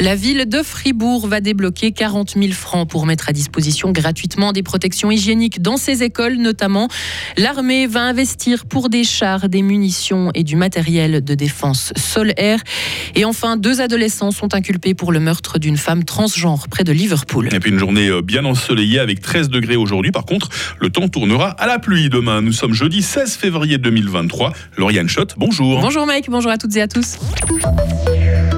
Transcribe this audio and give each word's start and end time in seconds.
La 0.00 0.14
ville 0.14 0.48
de 0.48 0.62
Fribourg 0.62 1.26
va 1.26 1.40
débloquer 1.40 1.90
40 1.90 2.34
000 2.36 2.52
francs 2.52 2.88
pour 2.88 3.04
mettre 3.04 3.28
à 3.28 3.32
disposition 3.32 3.90
gratuitement 3.90 4.52
des 4.52 4.62
protections 4.62 5.10
hygiéniques 5.10 5.60
dans 5.60 5.76
ses 5.76 6.04
écoles 6.04 6.36
notamment. 6.36 6.88
L'armée 7.36 7.88
va 7.88 8.02
investir 8.02 8.66
pour 8.66 8.90
des 8.90 9.02
chars, 9.02 9.48
des 9.48 9.60
munitions 9.60 10.30
et 10.34 10.44
du 10.44 10.54
matériel 10.54 11.24
de 11.24 11.34
défense 11.34 11.92
sol-air. 11.96 12.60
Et 13.16 13.24
enfin, 13.24 13.56
deux 13.56 13.80
adolescents 13.80 14.30
sont 14.30 14.54
inculpés 14.54 14.94
pour 14.94 15.10
le 15.10 15.18
meurtre 15.18 15.58
d'une 15.58 15.76
femme 15.76 16.04
transgenre 16.04 16.68
près 16.68 16.84
de 16.84 16.92
Liverpool. 16.92 17.48
Et 17.52 17.58
puis 17.58 17.72
une 17.72 17.78
journée 17.80 18.08
euh, 18.08 18.22
bien 18.22 18.44
ensoleillée 18.44 19.00
avec 19.00 19.20
13 19.20 19.48
degrés 19.48 19.76
aujourd'hui. 19.76 20.12
Par 20.12 20.26
contre, 20.26 20.48
le 20.80 20.90
temps 20.90 21.08
tournera 21.08 21.50
à 21.50 21.66
la 21.66 21.80
pluie 21.80 22.08
demain. 22.08 22.40
Nous 22.40 22.52
sommes 22.52 22.72
jeudi 22.72 23.02
16 23.02 23.34
février 23.34 23.78
2023. 23.78 24.52
Lauriane 24.76 25.08
Schott, 25.08 25.34
bonjour. 25.36 25.80
Bonjour 25.80 26.06
Mike, 26.06 26.30
bonjour 26.30 26.52
à 26.52 26.56
toutes 26.56 26.76
et 26.76 26.82
à 26.82 26.86
tous. 26.86 27.18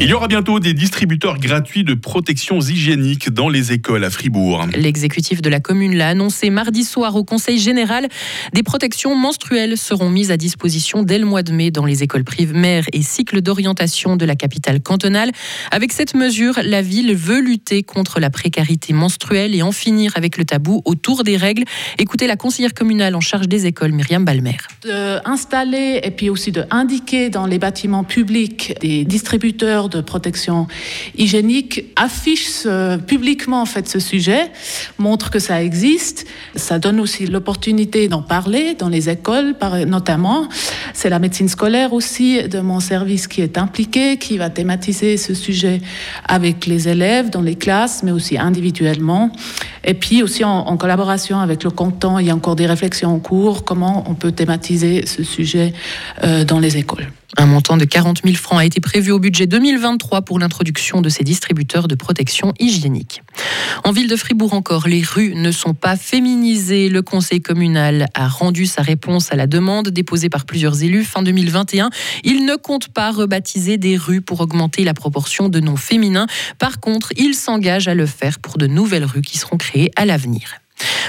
Il 0.00 0.10
y 0.10 0.12
aura 0.12 0.26
bientôt 0.28 0.60
des 0.60 0.74
distributeurs 0.74 1.38
gratuits 1.38 1.84
de 1.84 1.94
protections 1.94 2.60
hygiéniques 2.60 3.30
dans 3.30 3.48
les 3.48 3.72
écoles 3.72 4.04
à 4.04 4.10
Fribourg. 4.10 4.66
L'exécutif 4.76 5.40
de 5.40 5.48
la 5.48 5.60
commune 5.60 5.96
l'a 5.96 6.08
annoncé 6.08 6.50
mardi 6.50 6.84
soir 6.84 7.14
au 7.16 7.24
Conseil 7.24 7.58
général. 7.58 8.08
Des 8.52 8.62
protections 8.62 9.14
menstruelles 9.14 9.78
seront 9.78 10.10
mises 10.10 10.30
à 10.30 10.36
disposition 10.36 11.02
dès 11.02 11.18
le 11.18 11.24
mois 11.24 11.42
de 11.42 11.52
mai 11.52 11.70
dans 11.70 11.86
les 11.86 12.02
écoles 12.02 12.24
primaires 12.24 12.84
et 12.92 13.02
cycles 13.02 13.40
d'orientation 13.40 14.16
de 14.16 14.26
la 14.26 14.34
capitale 14.36 14.82
cantonale. 14.82 15.30
Avec 15.70 15.92
cette 15.92 16.14
mesure, 16.14 16.58
la 16.62 16.82
ville 16.82 17.14
veut 17.14 17.40
lutter 17.40 17.82
contre 17.82 18.20
la 18.20 18.30
précarité 18.30 18.92
menstruelle 18.92 19.54
et 19.54 19.62
en 19.62 19.72
finir 19.72 20.12
avec 20.16 20.36
le 20.36 20.44
tabou 20.44 20.82
autour 20.84 21.24
des 21.24 21.36
règles. 21.36 21.64
Écoutez 21.98 22.26
la 22.26 22.36
conseillère 22.36 22.74
communale 22.74 23.14
en 23.14 23.20
charge 23.20 23.48
des 23.48 23.66
écoles, 23.66 23.92
Myriam 23.92 24.24
Balmer. 24.24 24.56
De 24.82 25.26
installer 25.26 26.00
et 26.02 26.10
puis 26.10 26.28
aussi 26.30 26.52
de 26.52 26.64
indiquer 26.70 27.30
dans 27.30 27.46
les 27.46 27.58
bâtiments 27.58 28.04
publics 28.04 28.74
des 28.80 29.04
distributeurs 29.04 29.88
de 29.96 30.02
protection 30.02 30.66
hygiénique 31.16 31.84
affiche 31.96 32.66
publiquement 33.06 33.62
en 33.62 33.66
fait 33.66 33.88
ce 33.88 33.98
sujet, 33.98 34.50
montre 34.98 35.30
que 35.30 35.38
ça 35.38 35.62
existe. 35.62 36.26
Ça 36.54 36.78
donne 36.78 37.00
aussi 37.00 37.26
l'opportunité 37.26 38.08
d'en 38.08 38.22
parler 38.22 38.74
dans 38.74 38.88
les 38.88 39.08
écoles, 39.08 39.54
notamment. 39.86 40.48
C'est 40.92 41.10
la 41.10 41.18
médecine 41.18 41.48
scolaire 41.48 41.92
aussi 41.92 42.48
de 42.48 42.60
mon 42.60 42.80
service 42.80 43.26
qui 43.28 43.40
est 43.40 43.58
impliqué, 43.58 44.16
qui 44.16 44.38
va 44.38 44.50
thématiser 44.50 45.16
ce 45.16 45.34
sujet 45.34 45.80
avec 46.26 46.66
les 46.66 46.88
élèves 46.88 47.30
dans 47.30 47.42
les 47.42 47.56
classes, 47.56 48.02
mais 48.02 48.12
aussi 48.12 48.38
individuellement. 48.38 49.30
Et 49.84 49.94
puis 49.94 50.22
aussi 50.22 50.44
en, 50.44 50.76
collaboration 50.76 51.38
avec 51.40 51.62
le 51.62 51.70
canton, 51.70 52.18
il 52.18 52.26
y 52.26 52.30
a 52.30 52.34
encore 52.34 52.56
des 52.56 52.66
réflexions 52.66 53.14
en 53.14 53.18
cours, 53.18 53.64
comment 53.64 54.04
on 54.08 54.14
peut 54.14 54.32
thématiser 54.32 55.06
ce 55.06 55.22
sujet 55.22 55.72
euh, 56.22 56.44
dans 56.44 56.58
les 56.58 56.76
écoles. 56.76 57.06
Un 57.36 57.46
montant 57.46 57.76
de 57.76 57.84
40 57.84 58.20
000 58.24 58.36
francs 58.36 58.60
a 58.60 58.64
été 58.64 58.80
prévu 58.80 59.10
au 59.10 59.18
budget 59.18 59.46
2023 59.46 60.22
pour 60.22 60.38
l'introduction 60.38 61.00
de 61.00 61.08
ces 61.08 61.24
distributeurs 61.24 61.88
de 61.88 61.94
protection 61.94 62.54
hygiénique. 62.58 63.22
En 63.82 63.92
ville 63.92 64.08
de 64.08 64.16
Fribourg 64.16 64.54
encore, 64.54 64.86
les 64.86 65.02
rues 65.02 65.34
ne 65.34 65.50
sont 65.50 65.74
pas 65.74 65.96
féminisées. 65.96 66.88
Le 66.88 67.02
conseil 67.02 67.40
communal 67.40 68.06
a 68.14 68.28
rendu 68.28 68.66
sa 68.66 68.82
réponse 68.82 69.32
à 69.32 69.36
la 69.36 69.46
demande 69.46 69.88
déposée 69.88 70.28
par 70.28 70.44
plusieurs 70.44 70.82
élus 70.82 71.04
fin 71.04 71.22
2021. 71.22 71.90
Il 72.22 72.44
ne 72.46 72.54
compte 72.54 72.88
pas 72.88 73.10
rebaptiser 73.10 73.78
des 73.78 73.96
rues 73.96 74.20
pour 74.22 74.40
augmenter 74.40 74.84
la 74.84 74.94
proportion 74.94 75.48
de 75.48 75.60
noms 75.60 75.76
féminins. 75.76 76.26
Par 76.58 76.80
contre, 76.80 77.12
il 77.16 77.34
s'engage 77.34 77.88
à 77.88 77.94
le 77.94 78.06
faire 78.06 78.38
pour 78.38 78.58
de 78.58 78.66
nouvelles 78.66 79.04
rues 79.04 79.22
qui 79.22 79.38
seront 79.38 79.56
créées 79.56 79.90
à 79.96 80.04
l'avenir. 80.04 80.63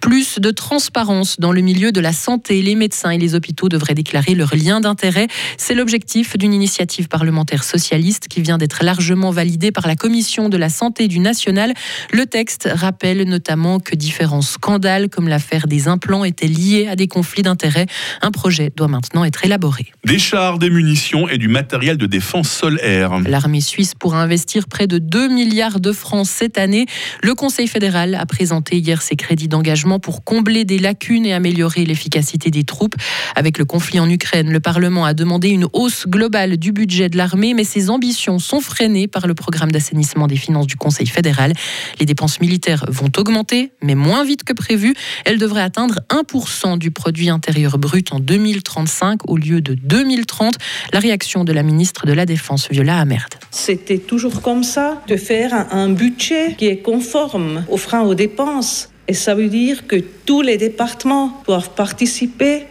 Plus 0.00 0.38
de 0.38 0.50
transparence 0.50 1.40
dans 1.40 1.52
le 1.52 1.60
milieu 1.60 1.92
de 1.92 2.00
la 2.00 2.12
santé. 2.12 2.62
Les 2.62 2.74
médecins 2.74 3.10
et 3.10 3.18
les 3.18 3.34
hôpitaux 3.34 3.68
devraient 3.68 3.94
déclarer 3.94 4.34
leur 4.34 4.54
lien 4.54 4.80
d'intérêt. 4.80 5.26
C'est 5.56 5.74
l'objectif 5.74 6.36
d'une 6.36 6.52
initiative 6.52 7.08
parlementaire 7.08 7.64
socialiste 7.64 8.28
qui 8.28 8.40
vient 8.42 8.58
d'être 8.58 8.84
largement 8.84 9.30
validée 9.30 9.72
par 9.72 9.86
la 9.86 9.96
Commission 9.96 10.48
de 10.48 10.56
la 10.56 10.68
santé 10.68 11.08
du 11.08 11.18
national. 11.18 11.74
Le 12.12 12.26
texte 12.26 12.68
rappelle 12.72 13.22
notamment 13.24 13.80
que 13.80 13.94
différents 13.94 14.42
scandales 14.42 15.08
comme 15.08 15.28
l'affaire 15.28 15.66
des 15.66 15.88
implants 15.88 16.24
étaient 16.24 16.46
liés 16.46 16.86
à 16.88 16.96
des 16.96 17.08
conflits 17.08 17.42
d'intérêts. 17.42 17.86
Un 18.22 18.30
projet 18.30 18.72
doit 18.76 18.88
maintenant 18.88 19.24
être 19.24 19.44
élaboré. 19.44 19.86
Des 20.04 20.18
chars, 20.18 20.58
des 20.58 20.70
munitions 20.70 21.28
et 21.28 21.38
du 21.38 21.48
matériel 21.48 21.96
de 21.96 22.06
défense 22.06 22.48
sol-air. 22.48 23.18
L'armée 23.20 23.60
suisse 23.60 23.94
pourra 23.94 24.22
investir 24.22 24.68
près 24.68 24.86
de 24.86 24.98
2 24.98 25.28
milliards 25.28 25.80
de 25.80 25.92
francs 25.92 26.26
cette 26.26 26.58
année. 26.58 26.86
Le 27.22 27.34
Conseil 27.34 27.66
fédéral 27.66 28.14
a 28.14 28.26
présenté 28.26 28.78
hier 28.78 29.02
ses 29.02 29.16
crédits 29.16 29.48
d'engagement 29.56 29.98
pour 29.98 30.22
combler 30.22 30.66
des 30.66 30.78
lacunes 30.78 31.24
et 31.24 31.32
améliorer 31.32 31.86
l'efficacité 31.86 32.50
des 32.50 32.64
troupes. 32.64 32.94
Avec 33.34 33.56
le 33.56 33.64
conflit 33.64 33.98
en 33.98 34.10
Ukraine, 34.10 34.52
le 34.52 34.60
Parlement 34.60 35.06
a 35.06 35.14
demandé 35.14 35.48
une 35.48 35.66
hausse 35.72 36.06
globale 36.06 36.58
du 36.58 36.72
budget 36.72 37.08
de 37.08 37.16
l'armée, 37.16 37.54
mais 37.54 37.64
ses 37.64 37.88
ambitions 37.88 38.38
sont 38.38 38.60
freinées 38.60 39.08
par 39.08 39.26
le 39.26 39.32
programme 39.32 39.72
d'assainissement 39.72 40.26
des 40.26 40.36
finances 40.36 40.66
du 40.66 40.76
Conseil 40.76 41.06
fédéral. 41.06 41.54
Les 41.98 42.04
dépenses 42.04 42.38
militaires 42.40 42.84
vont 42.88 43.10
augmenter, 43.16 43.72
mais 43.82 43.94
moins 43.94 44.24
vite 44.24 44.44
que 44.44 44.52
prévu. 44.52 44.94
Elles 45.24 45.38
devraient 45.38 45.62
atteindre 45.62 46.00
1% 46.10 46.76
du 46.76 46.90
produit 46.90 47.30
intérieur 47.30 47.78
brut 47.78 48.12
en 48.12 48.20
2035 48.20 49.20
au 49.26 49.38
lieu 49.38 49.62
de 49.62 49.72
2030. 49.72 50.56
La 50.92 51.00
réaction 51.00 51.44
de 51.44 51.54
la 51.54 51.62
ministre 51.62 52.04
de 52.04 52.12
la 52.12 52.26
Défense, 52.26 52.68
Viola 52.70 52.98
Amerd. 52.98 53.30
C'était 53.50 53.98
toujours 53.98 54.42
comme 54.42 54.64
ça, 54.64 55.02
de 55.08 55.16
faire 55.16 55.72
un 55.72 55.88
budget 55.88 56.56
qui 56.58 56.66
est 56.66 56.82
conforme 56.82 57.64
aux 57.70 57.78
freins 57.78 58.02
aux 58.02 58.14
dépenses 58.14 58.90
et 59.08 59.14
ça 59.14 59.34
veut 59.34 59.48
dire 59.48 59.86
que 59.86 59.96
tous 59.96 60.42
les 60.42 60.56
départements 60.56 61.42
doivent 61.46 61.70
participer 61.70 62.66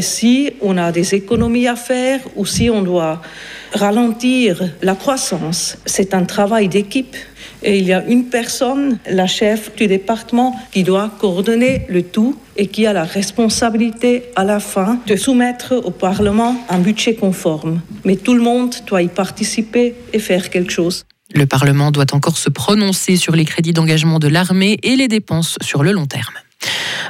si 0.00 0.52
on 0.60 0.76
a 0.78 0.92
des 0.92 1.14
économies 1.14 1.66
à 1.66 1.76
faire 1.76 2.20
ou 2.36 2.46
si 2.46 2.70
on 2.70 2.82
doit 2.82 3.20
ralentir 3.72 4.62
la 4.82 4.94
croissance. 4.94 5.76
C'est 5.86 6.14
un 6.14 6.24
travail 6.24 6.68
d'équipe. 6.68 7.16
Et 7.62 7.78
il 7.78 7.86
y 7.86 7.92
a 7.92 8.04
une 8.04 8.26
personne, 8.26 8.98
la 9.08 9.26
chef 9.26 9.74
du 9.74 9.86
département, 9.86 10.54
qui 10.72 10.82
doit 10.82 11.10
coordonner 11.18 11.86
le 11.88 12.02
tout 12.02 12.36
et 12.56 12.68
qui 12.68 12.86
a 12.86 12.92
la 12.92 13.04
responsabilité 13.04 14.24
à 14.36 14.44
la 14.44 14.60
fin 14.60 15.00
de 15.06 15.16
soumettre 15.16 15.74
au 15.84 15.90
Parlement 15.90 16.56
un 16.68 16.78
budget 16.78 17.14
conforme. 17.14 17.80
Mais 18.04 18.16
tout 18.16 18.34
le 18.34 18.42
monde 18.42 18.74
doit 18.86 19.02
y 19.02 19.08
participer 19.08 19.94
et 20.12 20.18
faire 20.18 20.50
quelque 20.50 20.70
chose. 20.70 21.04
Le 21.34 21.46
Parlement 21.46 21.90
doit 21.90 22.14
encore 22.14 22.38
se 22.38 22.50
prononcer 22.50 23.16
sur 23.16 23.34
les 23.34 23.44
crédits 23.44 23.72
d'engagement 23.72 24.18
de 24.18 24.28
l'armée 24.28 24.78
et 24.82 24.96
les 24.96 25.08
dépenses 25.08 25.56
sur 25.60 25.82
le 25.82 25.92
long 25.92 26.06
terme. 26.06 26.34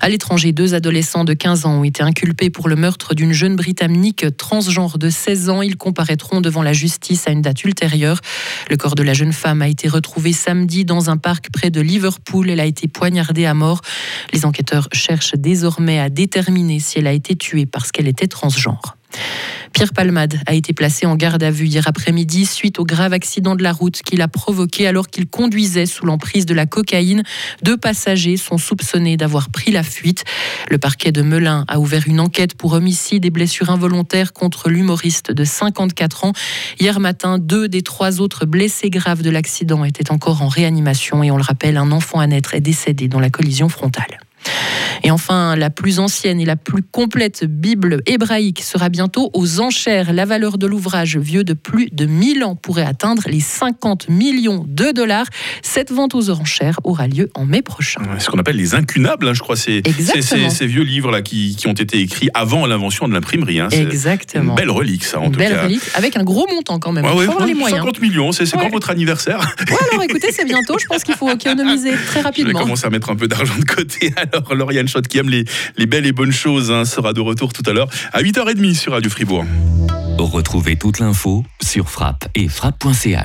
À 0.01 0.09
l'étranger, 0.09 0.53
deux 0.53 0.75
adolescents 0.75 1.25
de 1.25 1.33
15 1.33 1.67
ans 1.67 1.81
ont 1.81 1.85
été 1.85 2.03
inculpés 2.03 2.51
pour 2.51 2.69
le 2.69 2.77
meurtre 2.77 3.15
d'une 3.15 3.33
jeune 3.33 3.57
Britannique 3.57 4.27
transgenre 4.37 4.99
de 4.99 5.11
16 5.11 5.49
ans. 5.51 5.63
Ils 5.63 5.77
comparaîtront 5.77 6.41
devant 6.41 6.63
la 6.63 6.73
justice 6.73 7.27
à 7.27 7.31
une 7.31 7.43
date 7.43 7.65
ultérieure. 7.65 8.21
Le 8.71 8.77
corps 8.77 8.95
de 8.95 9.03
la 9.03 9.15
jeune 9.15 9.33
femme 9.33 9.63
a 9.63 9.69
été 9.69 9.89
retrouvé 9.89 10.33
samedi 10.33 10.85
dans 10.85 11.11
un 11.11 11.17
parc 11.17 11.51
près 11.51 11.71
de 11.71 11.81
Liverpool. 11.81 12.51
Elle 12.51 12.61
a 12.61 12.67
été 12.67 12.89
poignardée 12.89 13.47
à 13.47 13.55
mort. 13.55 13.81
Les 14.33 14.45
enquêteurs 14.45 14.89
cherchent 14.93 15.35
désormais 15.35 15.99
à 15.99 16.09
déterminer 16.11 16.81
si 16.81 16.99
elle 16.99 17.07
a 17.07 17.13
été 17.13 17.37
tuée 17.37 17.67
parce 17.67 17.93
qu'elle 17.93 18.09
était 18.09 18.29
transgenre. 18.29 18.96
Pierre 19.77 19.93
Palmade 19.93 20.41
a 20.47 20.55
été 20.55 20.73
placé 20.73 21.05
en 21.05 21.17
garde 21.17 21.43
à 21.43 21.51
vue 21.51 21.67
hier 21.67 21.87
après-midi 21.87 22.47
suite 22.47 22.79
au 22.79 22.85
grave 22.85 23.13
accident 23.13 23.55
de 23.55 23.63
la 23.63 23.73
route 23.73 24.01
qu'il 24.01 24.23
a 24.23 24.29
provoqué 24.29 24.87
alors 24.87 25.09
qu'il 25.09 25.27
conduisait 25.27 25.85
sous 25.85 26.07
l'emprise 26.07 26.47
de 26.47 26.55
la 26.55 26.65
cocaïne. 26.65 27.23
Deux 27.63 27.77
passagers 27.77 28.39
sont 28.39 28.57
soupçonnés 28.57 29.19
d'avoir 29.19 29.51
pris 29.51 29.73
la 29.73 29.83
fuite. 29.83 30.25
Le 30.71 30.79
parquet 30.79 31.13
de 31.13 31.21
Melun 31.21 31.67
a 31.69 31.79
ouvert 31.79 32.05
une 32.07 32.21
enquête 32.21 32.55
pour 32.55 32.73
homicide 32.73 33.27
et 33.27 33.31
blessures 33.31 33.69
involontaires 33.69 34.33
contre 34.33 34.71
l'humoriste 34.71 35.31
de 35.31 35.45
54 35.45 36.25
ans. 36.25 36.33
Hier 36.81 36.99
matin, 36.99 37.39
deux 37.39 37.69
des 37.69 37.83
trois 37.83 38.23
autres 38.23 38.47
blessés 38.47 38.89
graves 38.89 39.21
de 39.21 39.29
l'accident 39.29 39.85
étaient 39.85 40.11
encore 40.11 40.41
en 40.41 40.49
réanimation 40.49 41.23
et 41.23 41.31
on 41.31 41.37
le 41.37 41.43
rappelle, 41.43 41.77
un 41.77 41.93
enfant 41.93 42.19
à 42.19 42.27
naître 42.27 42.55
est 42.55 42.61
décédé 42.61 43.09
dans 43.09 43.21
la 43.21 43.29
collision 43.29 43.69
frontale. 43.69 44.26
Et 45.03 45.11
enfin, 45.11 45.57
la 45.57 45.71
plus 45.71 45.99
ancienne 45.99 46.41
et 46.41 46.45
la 46.45 46.57
plus 46.57 46.83
complète 46.83 47.45
Bible 47.45 48.03
hébraïque 48.07 48.63
sera 48.63 48.89
bientôt 48.89 49.31
aux 49.35 49.61
enchères. 49.61 50.13
La 50.13 50.25
valeur 50.25 50.59
de 50.59 50.67
l'ouvrage, 50.67 51.17
vieux 51.17 51.45
de 51.45 51.53
plus 51.53 51.89
de 51.93 52.07
1000 52.07 52.45
ans, 52.45 52.57
pourrait 52.57 52.85
atteindre 52.85 53.23
les 53.27 53.41
50 53.41 54.09
millions 54.09 54.65
de 54.67 54.93
dollars. 54.93 55.27
Cette 55.63 55.93
vente 55.93 56.15
aux 56.15 56.31
enchères 56.31 56.81
aura 56.85 57.07
lieu 57.07 57.31
en 57.35 57.45
mai 57.45 57.63
prochain. 57.63 58.01
ce 58.19 58.31
qu'on 58.31 58.39
appelle 58.39 58.57
les 58.57 58.75
incunables, 58.75 59.29
hein, 59.29 59.35
je 59.35 59.41
crois. 59.41 59.57
C'est 59.57 59.83
ces 60.23 60.67
vieux 60.67 60.83
livres-là 60.83 61.23
qui, 61.23 61.57
ont 61.67 61.73
été 61.73 61.99
écrits 61.99 62.29
avant 62.35 62.67
l'invention 62.67 63.09
de 63.09 63.13
l'imprimerie. 63.13 63.61
Hein. 63.61 63.69
Exactement. 63.71 64.53
Une 64.53 64.57
belle 64.57 64.71
relique, 64.71 65.05
ça, 65.05 65.19
en 65.19 65.25
une 65.25 65.33
tout 65.33 65.39
belle 65.39 65.59
Relique, 65.59 65.83
avec 65.95 66.17
un 66.17 66.23
gros 66.23 66.47
montant 66.53 66.79
quand 66.79 66.93
même. 66.93 67.05
Ouais, 67.05 67.27
ouais, 67.27 67.47
les 67.47 67.55
moyens. 67.55 67.81
50 67.81 68.01
millions, 68.01 68.33
c'est 68.33 68.51
quand 68.51 68.69
votre 68.69 68.91
anniversaire? 68.91 69.39
Ouais, 69.39 69.77
alors 69.91 70.05
écoutez, 70.05 70.33
c'est 70.33 70.45
bientôt. 70.45 70.79
Je 70.79 70.87
pense 70.87 71.05
qu'il 71.05 71.15
faut 71.15 71.31
économiser 71.35 71.93
très 72.07 72.21
rapidement. 72.21 72.51
Je 72.51 72.57
vais 72.57 72.63
commencer 72.63 72.87
à 72.87 72.91
mettre 72.91 73.11
un 73.11 73.17
peu 73.17 73.29
d'argent 73.29 73.55
de 73.59 73.65
côté. 73.65 74.13
Alors, 74.17 74.36
Lauriane 74.55 74.89
Schott, 74.89 75.09
qui 75.09 75.19
aime 75.19 75.29
les, 75.29 75.45
belles 75.87 76.07
et 76.07 76.13
bonnes 76.13 76.33
choses, 76.33 76.71
hein, 76.71 76.85
sera 76.85 77.13
de 77.13 77.21
retour 77.21 77.53
tout 77.53 77.63
à 77.67 77.73
l'heure 77.73 77.89
à 78.13 78.23
8h30 78.23 78.75
sur 78.75 78.93
Radio 78.93 79.11
Fribourg. 79.11 79.45
Retrouvez 80.19 80.77
toute 80.77 80.99
l'info 80.99 81.45
sur 81.63 81.91
frappe 81.91 82.29
et 82.35 82.49
frappe.ch. 82.49 83.15